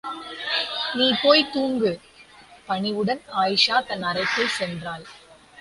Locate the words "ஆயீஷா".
3.35-3.85